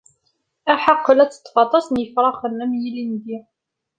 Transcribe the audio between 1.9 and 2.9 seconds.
yifṛaxn, am